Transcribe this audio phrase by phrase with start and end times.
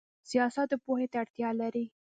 [0.31, 1.85] سیاست پوهې ته اړتیا لري؟